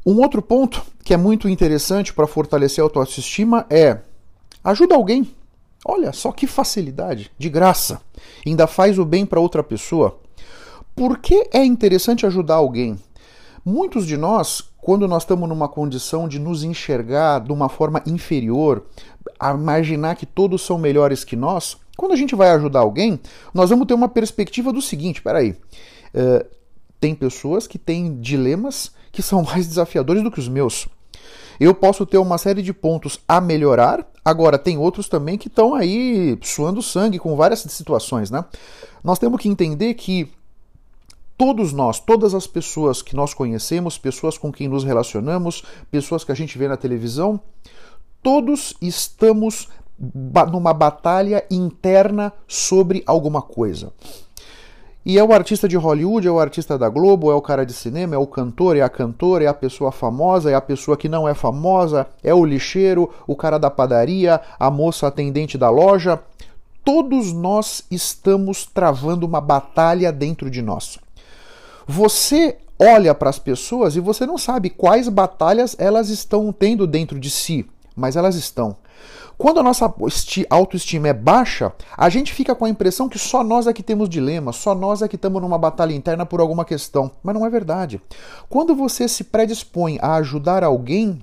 Um 0.06 0.20
outro 0.20 0.40
ponto 0.40 0.82
que 1.02 1.12
é 1.12 1.16
muito 1.16 1.49
interessante 1.49 2.14
para 2.14 2.28
fortalecer 2.28 2.80
a 2.80 2.87
autoestima 2.87 3.66
é 3.68 3.99
ajuda 4.62 4.94
alguém. 4.94 5.35
Olha 5.85 6.12
só 6.12 6.32
que 6.32 6.47
facilidade, 6.47 7.30
de 7.38 7.49
graça. 7.49 8.00
Ainda 8.47 8.66
faz 8.66 8.99
o 8.99 9.04
bem 9.04 9.25
para 9.25 9.40
outra 9.40 9.62
pessoa. 9.62 10.18
Por 10.94 11.18
que 11.18 11.49
é 11.52 11.64
interessante 11.64 12.26
ajudar 12.26 12.56
alguém? 12.56 12.99
Muitos 13.64 14.06
de 14.06 14.16
nós, 14.16 14.70
quando 14.78 15.06
nós 15.06 15.23
estamos 15.23 15.49
numa 15.49 15.68
condição 15.68 16.26
de 16.26 16.38
nos 16.38 16.64
enxergar 16.64 17.40
de 17.40 17.52
uma 17.52 17.68
forma 17.68 18.02
inferior, 18.06 18.85
a 19.38 19.52
imaginar 19.52 20.16
que 20.16 20.26
todos 20.26 20.62
são 20.62 20.78
melhores 20.78 21.23
que 21.23 21.37
nós, 21.37 21.76
quando 21.97 22.12
a 22.12 22.16
gente 22.16 22.35
vai 22.35 22.50
ajudar 22.50 22.80
alguém, 22.80 23.20
nós 23.52 23.70
vamos 23.70 23.87
ter 23.87 23.94
uma 23.94 24.08
perspectiva 24.08 24.73
do 24.73 24.80
seguinte: 24.80 25.23
peraí, 25.23 25.50
uh, 25.50 26.47
tem 27.00 27.14
pessoas 27.14 27.66
que 27.66 27.78
têm 27.78 28.20
dilemas 28.20 28.92
que 29.12 29.23
são 29.23 29.42
mais 29.44 29.66
desafiadores 29.66 30.23
do 30.23 30.30
que 30.30 30.40
os 30.40 30.49
meus. 30.49 30.88
Eu 31.59 31.75
posso 31.75 32.07
ter 32.07 32.19
uma 32.19 32.38
série 32.38 32.62
de 32.62 32.73
pontos 32.73 33.21
a 33.27 33.41
melhorar, 33.41 34.07
agora 34.25 34.59
tem 34.59 34.79
outros 34.79 35.09
também 35.09 35.37
que 35.37 35.49
estão 35.49 35.75
aí 35.75 36.38
suando 36.43 36.83
sangue 36.83 37.19
com 37.19 37.35
várias 37.37 37.61
situações, 37.61 38.31
né? 38.31 38.45
Nós 39.03 39.19
temos 39.19 39.41
que 39.41 39.49
entender 39.49 39.95
que 39.95 40.31
todos 41.37 41.73
nós, 41.73 42.00
todas 42.00 42.35
as 42.35 42.47
pessoas 42.47 43.00
que 43.00 43.15
nós 43.15 43.33
conhecemos, 43.33 43.97
pessoas 43.97 44.37
com 44.37 44.53
quem 44.53 44.69
nos 44.69 44.85
relacionamos, 44.85 45.62
pessoas 45.91 46.25
que 46.25 46.33
a 46.33 46.35
gente 46.35 46.59
vê 46.59 46.69
na 46.69 46.77
televisão, 46.77 47.41
todos 48.23 48.75
estamos 48.81 49.69
numa 50.53 50.73
batalha 50.73 51.45
interna 51.50 52.33
sobre 52.47 53.03
alguma 53.07 53.43
coisa. 53.43 53.93
E 55.09 55.19
é 55.19 55.25
o 55.25 55.33
artista 55.33 55.67
de 55.67 55.75
Hollywood, 55.75 56.29
é 56.29 56.31
o 56.31 56.38
artista 56.38 56.77
da 56.77 56.87
Globo, 56.87 57.33
é 57.33 57.35
o 57.35 57.41
cara 57.41 57.65
de 57.65 57.73
cinema, 57.73 58.15
é 58.15 58.19
o 58.19 58.27
cantor, 58.27 58.77
é 58.77 58.83
a 58.83 58.91
cantora, 58.91 59.43
é 59.43 59.47
a 59.47 59.55
pessoa 59.55 59.91
famosa, 59.91 60.50
é 60.50 60.55
a 60.55 60.61
pessoa 60.61 60.99
que 60.99 61.09
não 61.09 61.27
é 61.27 61.33
famosa, 61.33 62.07
é 62.23 62.35
o 62.35 62.45
lixeiro, 62.45 63.09
o 63.27 63.35
cara 63.35 63.57
da 63.57 63.71
padaria, 63.71 64.38
a 64.61 64.71
moça 64.71 65.07
atendente 65.07 65.57
da 65.57 65.71
loja. 65.71 66.21
Todos 66.85 67.33
nós 67.33 67.85
estamos 67.91 68.67
travando 68.67 69.25
uma 69.25 69.41
batalha 69.41 70.12
dentro 70.12 70.50
de 70.50 70.61
nós. 70.61 70.99
Você 71.87 72.59
olha 72.79 73.15
para 73.15 73.31
as 73.31 73.38
pessoas 73.38 73.97
e 73.97 74.00
você 74.00 74.27
não 74.27 74.37
sabe 74.37 74.69
quais 74.69 75.09
batalhas 75.09 75.75
elas 75.79 76.11
estão 76.11 76.53
tendo 76.53 76.87
dentro 76.87 77.19
de 77.19 77.31
si, 77.31 77.67
mas 77.97 78.15
elas 78.15 78.35
estão. 78.35 78.77
Quando 79.38 79.61
a 79.61 79.62
nossa 79.62 79.95
autoestima 80.50 81.07
é 81.07 81.12
baixa, 81.12 81.73
a 81.97 82.09
gente 82.09 82.35
fica 82.35 82.57
com 82.57 82.64
a 82.64 82.68
impressão 82.68 83.09
que 83.09 83.21
só 83.21 83.45
nós 83.45 83.68
é 83.68 83.73
que 83.73 83.85
temos 83.85 84.09
dilema, 84.09 84.52
só 84.52 84.75
nós 84.75 85.00
é 85.00 85.07
que 85.07 85.14
estamos 85.14 85.40
numa 85.40 85.57
batalha 85.57 85.95
interna 85.95 86.26
por 86.26 86.40
alguma 86.40 86.64
questão. 86.64 87.12
Mas 87.23 87.37
não 87.37 87.47
é 87.47 87.49
verdade. 87.49 88.02
Quando 88.49 88.75
você 88.75 89.07
se 89.07 89.23
predispõe 89.23 89.97
a 90.02 90.16
ajudar 90.16 90.64
alguém, 90.64 91.21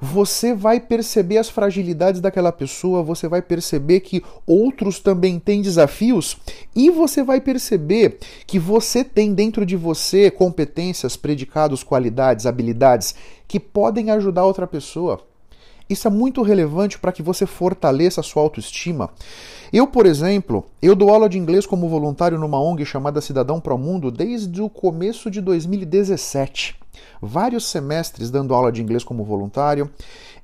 você 0.00 0.54
vai 0.54 0.78
perceber 0.78 1.38
as 1.38 1.50
fragilidades 1.50 2.20
daquela 2.20 2.52
pessoa, 2.52 3.02
você 3.02 3.26
vai 3.26 3.42
perceber 3.42 4.00
que 4.00 4.22
outros 4.46 5.00
também 5.00 5.40
têm 5.40 5.60
desafios 5.60 6.36
e 6.76 6.90
você 6.90 7.24
vai 7.24 7.40
perceber 7.40 8.18
que 8.46 8.58
você 8.58 9.02
tem 9.02 9.34
dentro 9.34 9.66
de 9.66 9.74
você 9.74 10.30
competências, 10.30 11.16
predicados, 11.16 11.82
qualidades, 11.82 12.46
habilidades 12.46 13.16
que 13.48 13.58
podem 13.58 14.12
ajudar 14.12 14.44
outra 14.44 14.66
pessoa. 14.66 15.28
Isso 15.90 16.06
é 16.06 16.10
muito 16.10 16.40
relevante 16.42 17.00
para 17.00 17.10
que 17.10 17.20
você 17.20 17.44
fortaleça 17.44 18.20
a 18.20 18.24
sua 18.24 18.42
autoestima. 18.42 19.10
Eu, 19.72 19.88
por 19.88 20.06
exemplo, 20.06 20.64
eu 20.80 20.94
dou 20.94 21.10
aula 21.10 21.28
de 21.28 21.36
inglês 21.36 21.66
como 21.66 21.88
voluntário 21.88 22.38
numa 22.38 22.62
ONG 22.62 22.84
chamada 22.84 23.20
Cidadão 23.20 23.60
Pro 23.60 23.76
Mundo 23.76 24.08
desde 24.08 24.62
o 24.62 24.68
começo 24.68 25.28
de 25.28 25.40
2017. 25.40 26.76
Vários 27.20 27.68
semestres 27.68 28.30
dando 28.30 28.54
aula 28.54 28.70
de 28.70 28.80
inglês 28.80 29.02
como 29.02 29.24
voluntário. 29.24 29.90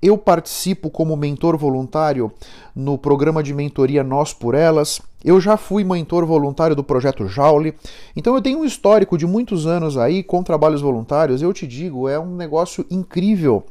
Eu 0.03 0.19
participo 0.19 0.91
como 0.91 1.17
mentor 1.17 1.57
voluntário 1.57 2.31
no 2.75 2.99
programa 2.99 3.41
de 3.41 3.55
mentoria 3.55 4.03
Nós 4.03 4.33
por 4.33 4.55
Elas. 4.55 5.00
Eu 5.25 5.41
já 5.41 5.57
fui 5.57 5.85
mentor 5.85 6.26
voluntário 6.26 6.75
do 6.75 6.83
projeto 6.85 7.29
Jaule. 7.29 7.73
Então 8.17 8.35
eu 8.35 8.43
tenho 8.43 8.59
um 8.59 8.65
histórico 8.65 9.17
de 9.17 9.26
muitos 9.26 9.65
anos 9.65 9.97
aí 9.97 10.25
com 10.25 10.43
trabalhos 10.43 10.83
voluntários. 10.83 11.41
Eu 11.41 11.53
te 11.53 11.69
digo, 11.69 12.09
é 12.09 12.19
um 12.19 12.35
negócio 12.35 12.85
incrível 12.91 13.65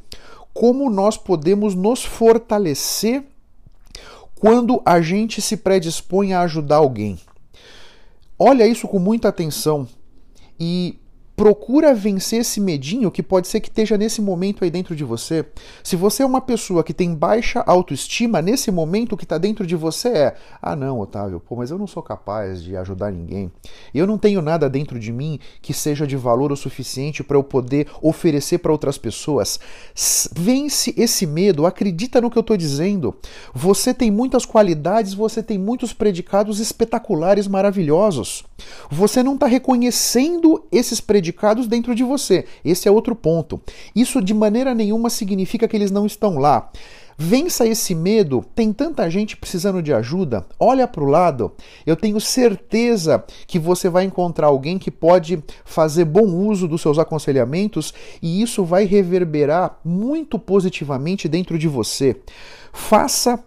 como 0.56 0.88
nós 0.88 1.18
podemos 1.18 1.74
nos 1.74 2.02
fortalecer 2.02 3.22
quando 4.34 4.80
a 4.86 5.02
gente 5.02 5.42
se 5.42 5.54
predispõe 5.54 6.32
a 6.32 6.40
ajudar 6.40 6.76
alguém. 6.76 7.18
Olha 8.38 8.66
isso 8.66 8.88
com 8.88 8.98
muita 8.98 9.28
atenção 9.28 9.86
e 10.58 10.98
procura 11.36 11.94
vencer 11.94 12.40
esse 12.40 12.58
medinho 12.58 13.10
que 13.10 13.22
pode 13.22 13.46
ser 13.46 13.60
que 13.60 13.68
esteja 13.68 13.98
nesse 13.98 14.22
momento 14.22 14.64
aí 14.64 14.70
dentro 14.70 14.96
de 14.96 15.04
você. 15.04 15.44
Se 15.84 15.94
você 15.94 16.22
é 16.22 16.26
uma 16.26 16.40
pessoa 16.40 16.82
que 16.82 16.94
tem 16.94 17.14
baixa 17.14 17.62
autoestima, 17.66 18.40
nesse 18.40 18.70
momento 18.70 19.12
o 19.12 19.16
que 19.16 19.24
está 19.24 19.36
dentro 19.36 19.66
de 19.66 19.76
você 19.76 20.08
é: 20.08 20.36
ah, 20.62 20.74
não, 20.74 20.98
Otávio, 20.98 21.38
pô, 21.38 21.56
mas 21.56 21.70
eu 21.70 21.78
não 21.78 21.86
sou 21.86 22.02
capaz 22.02 22.62
de 22.62 22.74
ajudar 22.74 23.12
ninguém. 23.12 23.52
Eu 23.94 24.06
não 24.06 24.16
tenho 24.16 24.40
nada 24.40 24.68
dentro 24.70 24.98
de 24.98 25.12
mim 25.12 25.38
que 25.60 25.74
seja 25.74 26.06
de 26.06 26.16
valor 26.16 26.50
o 26.50 26.56
suficiente 26.56 27.22
para 27.22 27.36
eu 27.36 27.44
poder 27.44 27.86
oferecer 28.00 28.58
para 28.58 28.72
outras 28.72 28.96
pessoas. 28.96 29.60
Vence 30.34 30.94
esse 30.96 31.26
medo, 31.26 31.66
acredita 31.66 32.20
no 32.20 32.30
que 32.30 32.38
eu 32.38 32.40
estou 32.40 32.56
dizendo. 32.56 33.14
Você 33.54 33.92
tem 33.92 34.10
muitas 34.10 34.46
qualidades, 34.46 35.12
você 35.12 35.42
tem 35.42 35.58
muitos 35.58 35.92
predicados 35.92 36.60
espetaculares, 36.60 37.46
maravilhosos. 37.46 38.42
Você 38.90 39.22
não 39.22 39.34
está 39.34 39.46
reconhecendo 39.46 40.64
esses 40.72 40.98
predicados 40.98 41.25
predicados 41.26 41.66
dentro 41.66 41.94
de 41.94 42.04
você. 42.04 42.44
Esse 42.64 42.88
é 42.88 42.90
outro 42.90 43.14
ponto. 43.14 43.60
Isso 43.94 44.22
de 44.22 44.32
maneira 44.32 44.74
nenhuma 44.74 45.10
significa 45.10 45.66
que 45.66 45.76
eles 45.76 45.90
não 45.90 46.06
estão 46.06 46.38
lá. 46.38 46.70
Vença 47.18 47.66
esse 47.66 47.94
medo. 47.94 48.44
Tem 48.54 48.72
tanta 48.72 49.10
gente 49.10 49.36
precisando 49.36 49.82
de 49.82 49.92
ajuda. 49.92 50.44
Olha 50.60 50.86
para 50.86 51.02
o 51.02 51.08
lado. 51.08 51.52
Eu 51.86 51.96
tenho 51.96 52.20
certeza 52.20 53.24
que 53.46 53.58
você 53.58 53.88
vai 53.88 54.04
encontrar 54.04 54.48
alguém 54.48 54.78
que 54.78 54.90
pode 54.90 55.42
fazer 55.64 56.04
bom 56.04 56.26
uso 56.26 56.68
dos 56.68 56.82
seus 56.82 56.98
aconselhamentos 56.98 57.92
e 58.22 58.42
isso 58.42 58.64
vai 58.64 58.84
reverberar 58.84 59.78
muito 59.84 60.38
positivamente 60.38 61.28
dentro 61.28 61.58
de 61.58 61.66
você. 61.66 62.16
Faça 62.72 63.42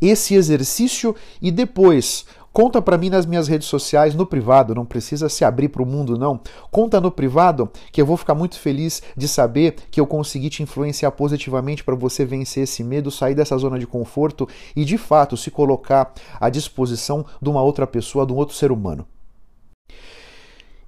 esse 0.00 0.34
exercício 0.34 1.14
e 1.40 1.50
depois 1.50 2.24
Conta 2.54 2.80
para 2.80 2.96
mim 2.96 3.10
nas 3.10 3.26
minhas 3.26 3.48
redes 3.48 3.66
sociais, 3.66 4.14
no 4.14 4.24
privado, 4.24 4.76
não 4.76 4.86
precisa 4.86 5.28
se 5.28 5.44
abrir 5.44 5.70
para 5.70 5.82
o 5.82 5.86
mundo, 5.86 6.16
não. 6.16 6.38
Conta 6.70 7.00
no 7.00 7.10
privado 7.10 7.68
que 7.90 8.00
eu 8.00 8.06
vou 8.06 8.16
ficar 8.16 8.36
muito 8.36 8.60
feliz 8.60 9.02
de 9.16 9.26
saber 9.26 9.74
que 9.90 10.00
eu 10.00 10.06
consegui 10.06 10.48
te 10.48 10.62
influenciar 10.62 11.10
positivamente 11.10 11.82
para 11.82 11.96
você 11.96 12.24
vencer 12.24 12.62
esse 12.62 12.84
medo, 12.84 13.10
sair 13.10 13.34
dessa 13.34 13.58
zona 13.58 13.76
de 13.76 13.88
conforto 13.88 14.48
e 14.76 14.84
de 14.84 14.96
fato 14.96 15.36
se 15.36 15.50
colocar 15.50 16.14
à 16.38 16.48
disposição 16.48 17.26
de 17.42 17.50
uma 17.50 17.60
outra 17.60 17.88
pessoa, 17.88 18.24
de 18.24 18.32
um 18.32 18.36
outro 18.36 18.54
ser 18.54 18.70
humano. 18.70 19.04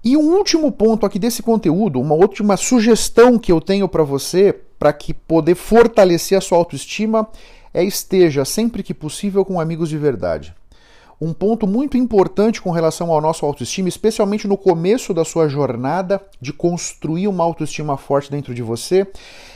E 0.05 0.17
um 0.17 0.37
último 0.37 0.71
ponto 0.71 1.05
aqui 1.05 1.19
desse 1.19 1.43
conteúdo, 1.43 2.01
uma 2.01 2.15
última 2.15 2.57
sugestão 2.57 3.41
que 3.41 3.51
eu 3.51 3.61
tenho 3.61 3.89
para 3.89 4.05
você 4.05 4.53
para 4.79 4.93
que 4.93 5.13
poder 5.13 5.57
fortalecer 5.57 6.39
a 6.39 6.41
sua 6.41 6.59
autoestima 6.59 7.29
é 7.75 7.83
esteja 7.83 8.45
sempre 8.45 8.85
que 8.85 8.95
possível 8.95 9.45
com 9.45 9.59
amigos 9.59 9.89
de 9.89 9.99
verdade. 9.99 10.55
Um 11.21 11.33
ponto 11.33 11.67
muito 11.67 11.97
importante 11.97 12.61
com 12.61 12.71
relação 12.71 13.11
ao 13.11 13.21
nosso 13.21 13.47
autoestima, 13.47 13.89
especialmente 13.89 14.47
no 14.47 14.57
começo 14.57 15.15
da 15.15 15.25
sua 15.25 15.49
jornada 15.49 16.21
de 16.41 16.53
construir 16.53 17.29
uma 17.29 17.45
autoestima 17.45 17.97
forte 17.97 18.31
dentro 18.31 18.55
de 18.55 18.63
você. 18.63 19.07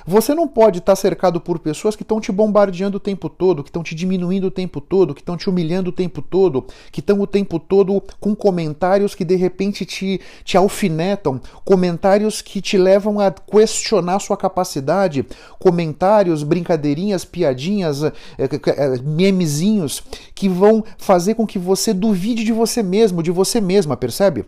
Você 0.06 0.34
não 0.34 0.48
pode 0.48 0.78
estar 0.78 0.96
cercado 0.96 1.40
por 1.40 1.58
pessoas 1.58 1.96
que 1.96 2.02
estão 2.02 2.20
te 2.20 2.32
bombardeando 2.32 2.96
o 2.96 3.00
tempo 3.00 3.28
todo, 3.28 3.62
que 3.62 3.68
estão 3.68 3.82
te 3.82 3.94
diminuindo 3.94 4.46
o 4.46 4.50
tempo 4.50 4.80
todo, 4.80 5.14
que 5.14 5.20
estão 5.20 5.36
te 5.36 5.48
humilhando 5.48 5.90
o 5.90 5.92
tempo 5.92 6.22
todo, 6.22 6.66
que 6.90 7.00
estão 7.00 7.20
o 7.20 7.26
tempo 7.26 7.58
todo 7.58 8.02
com 8.18 8.34
comentários 8.34 9.14
que 9.14 9.24
de 9.24 9.36
repente 9.36 9.84
te, 9.84 10.20
te 10.44 10.56
alfinetam, 10.56 11.40
comentários 11.64 12.40
que 12.42 12.60
te 12.60 12.76
levam 12.78 13.20
a 13.20 13.30
questionar 13.30 14.18
sua 14.20 14.36
capacidade, 14.36 15.26
comentários, 15.58 16.42
brincadeirinhas, 16.42 17.24
piadinhas, 17.24 18.02
é, 18.02 18.12
é, 18.38 18.98
memezinhos 19.02 20.02
que 20.34 20.48
vão 20.48 20.84
fazer 20.98 21.34
com 21.34 21.46
que 21.46 21.58
você 21.58 21.92
duvide 21.92 22.44
de 22.44 22.52
você 22.52 22.82
mesmo, 22.82 23.22
de 23.22 23.30
você 23.30 23.60
mesma, 23.60 23.96
percebe? 23.96 24.44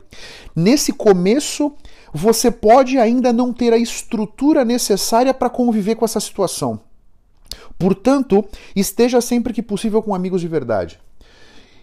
Nesse 0.55 0.93
começo, 0.93 1.73
você 2.13 2.51
pode 2.51 2.99
ainda 2.99 3.33
não 3.33 3.53
ter 3.53 3.73
a 3.73 3.79
estrutura 3.79 4.65
necessária 4.65 5.33
para 5.33 5.51
conviver 5.51 5.95
com 5.95 6.05
essa 6.05 6.21
situação. 6.21 6.81
Portanto, 7.79 8.45
esteja 8.77 9.21
sempre 9.21 9.53
que 9.53 9.63
possível 9.63 10.03
com 10.03 10.15
amigos 10.15 10.41
de 10.41 10.49
verdade. 10.49 11.01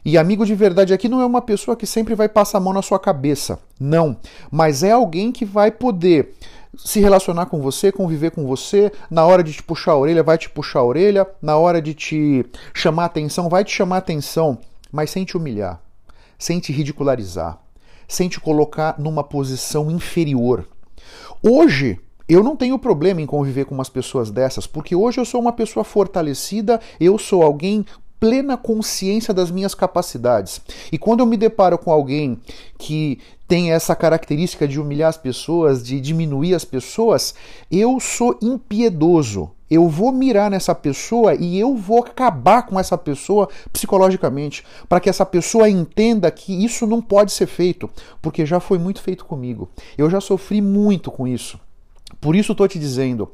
E 0.03 0.17
amigo 0.17 0.45
de 0.45 0.55
verdade 0.55 0.93
aqui 0.93 1.09
não 1.09 1.19
é 1.19 1.25
uma 1.25 1.41
pessoa 1.41 1.75
que 1.75 1.86
sempre 1.86 2.15
vai 2.15 2.29
passar 2.29 2.57
a 2.57 2.62
mão 2.62 2.74
na 2.74 2.81
sua 2.81 3.00
cabeça. 3.00 3.59
Não. 3.79 4.15
Mas 4.50 4.81
é 4.81 4.91
alguém 4.91 5.31
que 5.31 5.43
vai 5.43 5.71
poder 5.71 6.36
se 6.77 7.00
relacionar 7.00 7.48
com 7.48 7.62
você, 7.62 7.91
conviver 7.91 8.31
com 8.31 8.45
você, 8.45 8.91
na 9.09 9.25
hora 9.25 9.43
de 9.43 9.51
te 9.53 9.63
puxar 9.63 9.91
a 9.91 9.98
orelha, 9.98 10.24
vai 10.24 10.38
te 10.38 10.50
puxar 10.50 10.79
a 10.79 10.86
orelha, 10.86 11.27
na 11.41 11.57
hora 11.57 11.81
de 11.81 11.93
te 11.93 12.45
chamar 12.74 13.05
atenção, 13.05 13.50
vai 13.50 13.63
te 13.63 13.71
chamar 13.71 13.98
atenção, 13.98 14.57
mas 14.91 15.09
sem 15.09 15.25
te 15.25 15.36
humilhar, 15.36 15.81
sem 16.38 16.59
te 16.59 16.71
ridicularizar, 16.71 17.59
sem 18.09 18.27
te 18.27 18.41
colocar 18.41 18.99
numa 18.99 19.23
posição 19.23 19.89
inferior. 19.89 20.67
Hoje, 21.41 21.97
eu 22.27 22.43
não 22.43 22.57
tenho 22.57 22.77
problema 22.77 23.21
em 23.21 23.25
conviver 23.25 23.65
com 23.65 23.73
umas 23.73 23.87
pessoas 23.87 24.29
dessas, 24.29 24.67
porque 24.67 24.95
hoje 24.95 25.19
eu 25.21 25.25
sou 25.25 25.39
uma 25.39 25.53
pessoa 25.53 25.85
fortalecida, 25.85 26.81
eu 26.99 27.17
sou 27.17 27.41
alguém 27.41 27.85
plena 28.19 28.57
consciência 28.57 29.33
das 29.33 29.49
minhas 29.49 29.73
capacidades. 29.73 30.59
E 30.91 30.97
quando 30.97 31.21
eu 31.21 31.25
me 31.25 31.37
deparo 31.37 31.77
com 31.77 31.91
alguém 31.91 32.37
que 32.77 33.19
tem 33.47 33.71
essa 33.71 33.95
característica 33.95 34.67
de 34.67 34.79
humilhar 34.79 35.09
as 35.09 35.17
pessoas, 35.17 35.81
de 35.81 36.01
diminuir 36.01 36.53
as 36.53 36.65
pessoas, 36.65 37.33
eu 37.71 37.99
sou 37.99 38.37
impiedoso. 38.41 39.51
Eu 39.69 39.88
vou 39.88 40.11
mirar 40.11 40.49
nessa 40.49 40.73
pessoa 40.73 41.35
e 41.35 41.59
eu 41.59 41.75
vou 41.75 41.99
acabar 41.99 42.63
com 42.63 42.79
essa 42.79 42.97
pessoa 42.97 43.47
psicologicamente, 43.71 44.63
para 44.88 44.99
que 44.99 45.09
essa 45.09 45.25
pessoa 45.25 45.69
entenda 45.69 46.29
que 46.31 46.65
isso 46.65 46.88
não 46.88 47.01
pode 47.01 47.31
ser 47.31 47.47
feito, 47.47 47.89
porque 48.21 48.45
já 48.45 48.59
foi 48.59 48.79
muito 48.79 49.01
feito 49.01 49.25
comigo. 49.25 49.69
Eu 49.97 50.09
já 50.09 50.19
sofri 50.19 50.61
muito 50.61 51.11
com 51.11 51.27
isso. 51.27 51.59
Por 52.19 52.35
isso 52.35 52.51
estou 52.51 52.67
te 52.67 52.79
dizendo, 52.79 53.31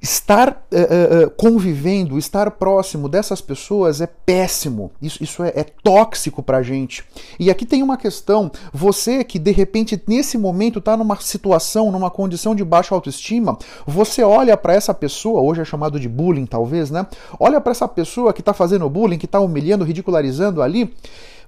Estar 0.00 0.64
uh, 0.72 1.26
uh, 1.26 1.30
convivendo, 1.32 2.18
estar 2.18 2.50
próximo 2.52 3.08
dessas 3.08 3.40
pessoas 3.40 4.00
é 4.00 4.06
péssimo. 4.06 4.90
Isso, 5.00 5.22
isso 5.22 5.42
é, 5.42 5.52
é 5.54 5.64
tóxico 5.64 6.42
pra 6.42 6.62
gente. 6.62 7.04
E 7.38 7.50
aqui 7.50 7.66
tem 7.66 7.82
uma 7.82 7.96
questão: 7.96 8.50
você 8.72 9.22
que 9.22 9.38
de 9.38 9.50
repente 9.50 10.00
nesse 10.06 10.38
momento 10.38 10.78
está 10.78 10.96
numa 10.96 11.20
situação, 11.20 11.92
numa 11.92 12.10
condição 12.10 12.54
de 12.54 12.64
baixa 12.64 12.94
autoestima, 12.94 13.58
você 13.86 14.22
olha 14.22 14.56
para 14.56 14.74
essa 14.74 14.94
pessoa, 14.94 15.42
hoje 15.42 15.60
é 15.60 15.64
chamado 15.64 16.00
de 16.00 16.08
bullying, 16.08 16.46
talvez, 16.46 16.90
né? 16.90 17.06
Olha 17.38 17.60
para 17.60 17.72
essa 17.72 17.86
pessoa 17.86 18.32
que 18.32 18.40
está 18.40 18.54
fazendo 18.54 18.88
bullying, 18.88 19.18
que 19.18 19.26
está 19.26 19.40
humilhando, 19.40 19.84
ridicularizando 19.84 20.62
ali. 20.62 20.94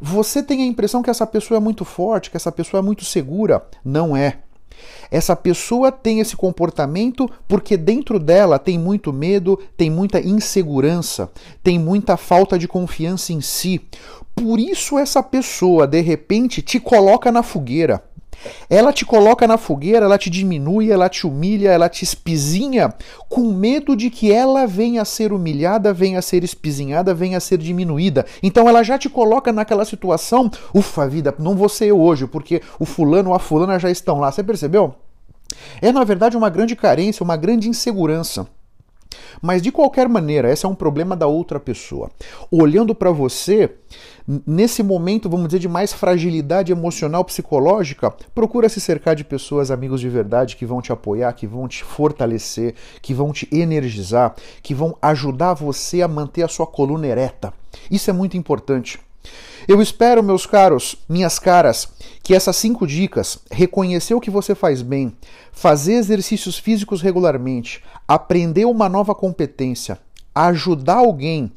Você 0.01 0.43
tem 0.43 0.63
a 0.63 0.67
impressão 0.67 1.01
que 1.01 1.11
essa 1.11 1.27
pessoa 1.27 1.59
é 1.59 1.61
muito 1.61 1.85
forte, 1.85 2.31
que 2.31 2.37
essa 2.37 2.51
pessoa 2.51 2.81
é 2.81 2.83
muito 2.83 3.05
segura. 3.05 3.65
Não 3.85 4.17
é. 4.17 4.39
Essa 5.11 5.37
pessoa 5.37 5.93
tem 5.93 6.21
esse 6.21 6.37
comportamento 6.37 7.29
porque 7.47 7.77
dentro 7.77 8.19
dela 8.19 8.59
tem 8.59 8.79
muito 8.79 9.13
medo, 9.13 9.59
tem 9.77 9.91
muita 9.91 10.21
insegurança, 10.21 11.31
tem 11.63 11.79
muita 11.79 12.17
falta 12.17 12.59
de 12.59 12.67
confiança 12.67 13.33
em 13.33 13.41
si. 13.41 13.81
Por 14.35 14.59
isso 14.59 14.99
essa 14.99 15.23
pessoa 15.23 15.87
de 15.87 16.01
repente 16.01 16.63
te 16.63 16.81
coloca 16.81 17.31
na 17.31 17.43
fogueira. 17.43 18.03
Ela 18.69 18.93
te 18.93 19.05
coloca 19.05 19.47
na 19.47 19.57
fogueira, 19.57 20.07
ela 20.07 20.19
te 20.19 20.31
diminui, 20.31 20.91
ela 20.91 21.09
te 21.09 21.27
humilha, 21.27 21.71
ela 21.71 21.89
te 21.89 22.05
espizinha, 22.05 22.93
com 23.29 23.53
medo 23.53 23.97
de 23.97 24.11
que 24.11 24.33
ela 24.33 24.67
venha 24.67 25.03
a 25.03 25.05
ser 25.05 25.33
humilhada, 25.33 25.93
venha 25.93 26.19
a 26.19 26.23
ser 26.23 26.45
espizinhada, 26.45 27.15
venha 27.15 27.39
a 27.39 27.41
ser 27.41 27.59
diminuída. 27.59 28.27
Então 28.43 28.69
ela 28.69 28.83
já 28.83 28.99
te 28.99 29.09
coloca 29.09 29.53
naquela 29.53 29.85
situação, 29.85 30.51
ufa 30.75 31.09
vida, 31.09 31.35
não 31.39 31.57
vou 31.57 31.69
ser 31.69 31.87
eu 31.87 32.01
hoje, 32.01 32.27
porque 32.27 32.63
o 32.79 32.85
fulano 32.85 33.31
ou 33.31 33.37
a 33.37 33.39
fulana 33.39 33.79
já 33.79 33.91
estão 33.91 34.19
lá. 34.19 34.31
Você 34.31 34.43
percebeu? 34.43 34.95
É 35.81 35.93
na 35.93 36.05
verdade 36.05 36.37
uma 36.37 36.49
grande 36.49 36.75
carência, 36.75 37.23
uma 37.23 37.37
grande 37.37 37.69
insegurança. 37.69 38.47
Mas 39.41 39.61
de 39.63 39.71
qualquer 39.71 40.09
maneira, 40.09 40.51
esse 40.51 40.65
é 40.65 40.69
um 40.69 40.75
problema 40.75 41.17
da 41.17 41.27
outra 41.27 41.61
pessoa. 41.61 42.11
Olhando 42.51 42.95
para 42.95 43.11
você, 43.11 43.71
nesse 44.47 44.83
momento, 44.83 45.29
vamos 45.29 45.49
dizer, 45.49 45.59
de 45.59 45.69
mais 45.69 45.93
fragilidade 45.93 46.73
emocional, 46.73 47.25
psicológica, 47.25 48.13
procura 48.35 48.69
se 48.69 48.81
cercar 48.81 49.15
de 49.15 49.25
pessoas, 49.25 49.71
amigos 49.71 50.01
de 50.01 50.09
verdade, 50.09 50.57
que 50.57 50.67
vão 50.67 50.81
te 50.81 50.93
apoiar, 50.93 51.33
que 51.33 51.47
vão 51.47 51.67
te 51.67 51.85
fortalecer, 51.85 52.75
que 53.01 53.15
vão 53.15 53.33
te 53.33 53.49
energizar, 53.53 54.35
que 54.63 54.75
vão 54.75 54.97
ajudar 55.03 55.55
você 55.55 56.03
a 56.03 56.09
manter 56.09 56.43
a 56.43 56.49
sua 56.49 56.67
coluna 56.67 57.07
ereta. 57.07 57.53
Isso 57.91 58.11
é 58.11 58.13
muito 58.13 58.37
importante. 58.37 58.99
Eu 59.69 59.81
espero, 59.81 60.23
meus 60.23 60.47
caros, 60.47 60.97
minhas 61.09 61.39
caras, 61.39 61.89
que 62.23 62.35
essas 62.35 62.57
cinco 62.57 62.87
dicas, 62.87 63.39
reconhecer 63.51 64.15
o 64.15 64.21
que 64.21 64.31
você 64.31 64.55
faz 64.55 64.83
bem, 64.83 65.13
fazer 65.53 65.95
exercícios 65.95 66.59
físicos 66.59 67.01
regularmente, 67.01 67.83
aprender 68.09 68.65
uma 68.65 68.89
nova 68.89 69.15
competência, 69.15 69.99
ajudar 70.35 70.97
alguém 70.97 71.53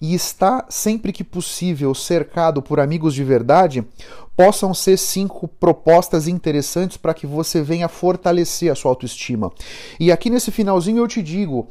e 0.00 0.14
estar 0.14 0.66
sempre 0.68 1.12
que 1.12 1.24
possível 1.24 1.94
cercado 1.94 2.62
por 2.62 2.80
amigos 2.80 3.14
de 3.14 3.24
verdade, 3.24 3.84
possam 4.36 4.72
ser 4.72 4.96
cinco 4.96 5.48
propostas 5.48 6.28
interessantes 6.28 6.96
para 6.96 7.12
que 7.12 7.26
você 7.26 7.60
venha 7.60 7.88
fortalecer 7.88 8.70
a 8.70 8.74
sua 8.74 8.92
autoestima. 8.92 9.52
E 9.98 10.12
aqui 10.12 10.30
nesse 10.30 10.52
finalzinho 10.52 10.98
eu 10.98 11.08
te 11.08 11.20
digo, 11.20 11.68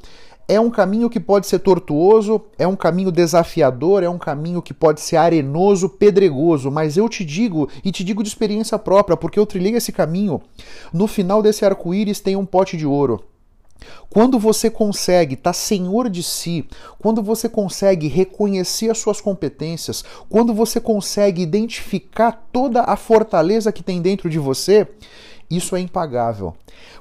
é 0.49 0.59
um 0.59 0.69
caminho 0.69 1.09
que 1.09 1.19
pode 1.19 1.45
ser 1.47 1.59
tortuoso, 1.59 2.41
é 2.57 2.65
um 2.65 2.75
caminho 2.75 3.11
desafiador, 3.11 4.03
é 4.03 4.09
um 4.09 4.17
caminho 4.17 4.61
que 4.61 4.73
pode 4.73 5.01
ser 5.01 5.17
arenoso, 5.17 5.89
pedregoso, 5.89 6.71
mas 6.71 6.95
eu 6.95 7.09
te 7.09 7.25
digo, 7.25 7.69
e 7.83 7.91
te 7.91 8.03
digo 8.03 8.23
de 8.23 8.29
experiência 8.29 8.79
própria, 8.79 9.17
porque 9.17 9.37
eu 9.37 9.45
trilhei 9.45 9.75
esse 9.75 9.91
caminho. 9.91 10.41
No 10.93 11.05
final 11.05 11.41
desse 11.41 11.65
arco-íris 11.65 12.21
tem 12.21 12.35
um 12.35 12.45
pote 12.45 12.77
de 12.77 12.85
ouro. 12.85 13.23
Quando 14.09 14.39
você 14.39 14.69
consegue 14.69 15.33
estar 15.35 15.49
tá 15.49 15.53
senhor 15.53 16.09
de 16.09 16.23
si, 16.23 16.67
quando 16.99 17.21
você 17.21 17.47
consegue 17.47 18.07
reconhecer 18.07 18.89
as 18.89 18.97
suas 18.97 19.21
competências, 19.21 20.03
quando 20.29 20.53
você 20.53 20.79
consegue 20.79 21.41
identificar 21.41 22.47
toda 22.51 22.81
a 22.81 22.95
fortaleza 22.95 23.71
que 23.71 23.83
tem 23.83 24.01
dentro 24.01 24.29
de 24.29 24.39
você, 24.39 24.87
isso 25.49 25.75
é 25.75 25.79
impagável, 25.79 26.53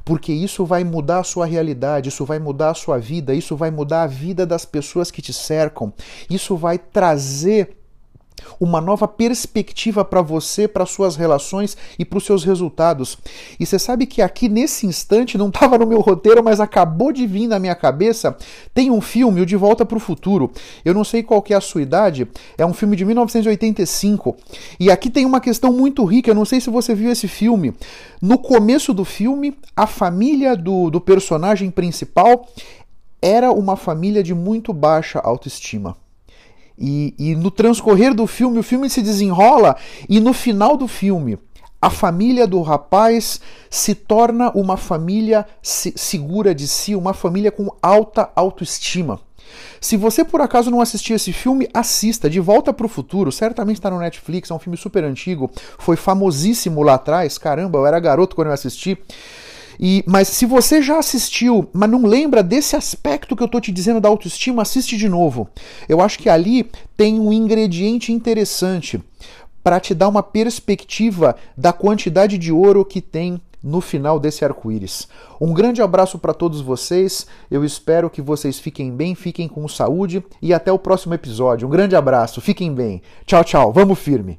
porque 0.04 0.32
isso 0.32 0.64
vai 0.64 0.84
mudar 0.84 1.20
a 1.20 1.24
sua 1.24 1.46
realidade, 1.46 2.08
isso 2.08 2.24
vai 2.24 2.38
mudar 2.38 2.70
a 2.70 2.74
sua 2.74 2.98
vida, 2.98 3.34
isso 3.34 3.56
vai 3.56 3.70
mudar 3.70 4.04
a 4.04 4.06
vida 4.06 4.46
das 4.46 4.64
pessoas 4.64 5.10
que 5.10 5.20
te 5.20 5.32
cercam, 5.32 5.92
isso 6.30 6.56
vai 6.56 6.78
trazer 6.78 7.76
uma 8.58 8.80
nova 8.80 9.06
perspectiva 9.06 10.04
para 10.04 10.22
você, 10.22 10.66
para 10.66 10.86
suas 10.86 11.16
relações 11.16 11.76
e 11.98 12.04
para 12.04 12.18
os 12.18 12.24
seus 12.24 12.44
resultados. 12.44 13.18
E 13.58 13.66
você 13.66 13.78
sabe 13.78 14.06
que 14.06 14.22
aqui 14.22 14.48
nesse 14.48 14.86
instante 14.86 15.38
não 15.38 15.48
estava 15.48 15.78
no 15.78 15.86
meu 15.86 16.00
roteiro, 16.00 16.42
mas 16.42 16.60
acabou 16.60 17.12
de 17.12 17.26
vir 17.26 17.46
na 17.46 17.58
minha 17.58 17.74
cabeça. 17.74 18.36
Tem 18.74 18.90
um 18.90 19.00
filme, 19.00 19.40
o 19.40 19.46
De 19.46 19.56
Volta 19.56 19.84
para 19.84 19.96
o 19.96 20.00
Futuro. 20.00 20.50
Eu 20.84 20.94
não 20.94 21.04
sei 21.04 21.22
qual 21.22 21.42
que 21.42 21.52
é 21.52 21.56
a 21.56 21.60
sua 21.60 21.82
idade. 21.82 22.28
É 22.56 22.64
um 22.64 22.74
filme 22.74 22.96
de 22.96 23.04
1985. 23.04 24.36
E 24.78 24.90
aqui 24.90 25.10
tem 25.10 25.24
uma 25.24 25.40
questão 25.40 25.72
muito 25.72 26.04
rica. 26.04 26.30
Eu 26.30 26.34
não 26.34 26.44
sei 26.44 26.60
se 26.60 26.70
você 26.70 26.94
viu 26.94 27.10
esse 27.10 27.28
filme. 27.28 27.74
No 28.20 28.38
começo 28.38 28.94
do 28.94 29.04
filme, 29.04 29.56
a 29.76 29.86
família 29.86 30.56
do, 30.56 30.90
do 30.90 31.00
personagem 31.00 31.70
principal 31.70 32.48
era 33.20 33.50
uma 33.50 33.76
família 33.76 34.22
de 34.22 34.34
muito 34.34 34.72
baixa 34.72 35.18
autoestima. 35.18 35.96
E, 36.78 37.14
e 37.18 37.34
no 37.34 37.50
transcorrer 37.50 38.14
do 38.14 38.26
filme, 38.26 38.58
o 38.58 38.62
filme 38.62 38.90
se 38.90 39.00
desenrola 39.00 39.76
e 40.08 40.20
no 40.20 40.32
final 40.32 40.76
do 40.76 40.86
filme, 40.86 41.38
a 41.80 41.90
família 41.90 42.46
do 42.46 42.60
rapaz 42.62 43.40
se 43.70 43.94
torna 43.94 44.50
uma 44.52 44.76
família 44.76 45.46
segura 45.62 46.54
de 46.54 46.66
si, 46.66 46.94
uma 46.94 47.14
família 47.14 47.50
com 47.50 47.70
alta 47.82 48.30
autoestima. 48.34 49.20
Se 49.80 49.96
você 49.96 50.24
por 50.24 50.40
acaso 50.40 50.70
não 50.70 50.80
assistiu 50.80 51.14
esse 51.14 51.32
filme, 51.32 51.68
assista. 51.72 52.28
De 52.28 52.40
Volta 52.40 52.72
para 52.72 52.86
o 52.86 52.88
Futuro, 52.88 53.30
certamente 53.30 53.76
está 53.76 53.90
no 53.90 53.98
Netflix, 53.98 54.50
é 54.50 54.54
um 54.54 54.58
filme 54.58 54.76
super 54.76 55.04
antigo, 55.04 55.50
foi 55.78 55.96
famosíssimo 55.96 56.82
lá 56.82 56.94
atrás. 56.94 57.38
Caramba, 57.38 57.78
eu 57.78 57.86
era 57.86 58.00
garoto 58.00 58.34
quando 58.34 58.48
eu 58.48 58.54
assisti. 58.54 58.98
E, 59.78 60.02
mas 60.06 60.28
se 60.28 60.46
você 60.46 60.82
já 60.82 60.98
assistiu, 60.98 61.68
mas 61.72 61.90
não 61.90 62.06
lembra 62.06 62.42
desse 62.42 62.76
aspecto 62.76 63.36
que 63.36 63.42
eu 63.42 63.46
estou 63.46 63.60
te 63.60 63.72
dizendo 63.72 64.00
da 64.00 64.08
autoestima, 64.08 64.62
assiste 64.62 64.96
de 64.96 65.08
novo. 65.08 65.48
Eu 65.88 66.00
acho 66.00 66.18
que 66.18 66.28
ali 66.28 66.70
tem 66.96 67.20
um 67.20 67.32
ingrediente 67.32 68.12
interessante 68.12 69.00
para 69.62 69.80
te 69.80 69.94
dar 69.94 70.08
uma 70.08 70.22
perspectiva 70.22 71.34
da 71.56 71.72
quantidade 71.72 72.38
de 72.38 72.52
ouro 72.52 72.84
que 72.84 73.00
tem 73.00 73.40
no 73.62 73.80
final 73.80 74.20
desse 74.20 74.44
arco-íris. 74.44 75.08
Um 75.40 75.52
grande 75.52 75.82
abraço 75.82 76.18
para 76.20 76.32
todos 76.32 76.60
vocês. 76.60 77.26
Eu 77.50 77.64
espero 77.64 78.08
que 78.08 78.22
vocês 78.22 78.60
fiquem 78.60 78.92
bem, 78.92 79.16
fiquem 79.16 79.48
com 79.48 79.66
saúde 79.66 80.24
e 80.40 80.54
até 80.54 80.70
o 80.70 80.78
próximo 80.78 81.14
episódio. 81.14 81.66
Um 81.66 81.70
grande 81.70 81.96
abraço, 81.96 82.40
fiquem 82.40 82.72
bem. 82.72 83.02
Tchau, 83.26 83.42
tchau. 83.42 83.72
Vamos 83.72 83.98
firme. 83.98 84.38